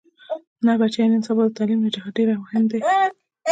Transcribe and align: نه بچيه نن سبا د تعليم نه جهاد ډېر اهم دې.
نه 0.65 0.73
بچيه 0.79 1.05
نن 1.11 1.21
سبا 1.27 1.43
د 1.47 1.51
تعليم 1.57 1.79
نه 1.85 1.89
جهاد 1.95 2.11
ډېر 2.17 2.27
اهم 2.31 2.63
دې. 2.71 2.79